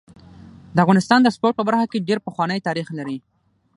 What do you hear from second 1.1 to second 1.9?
د سپورټ په برخه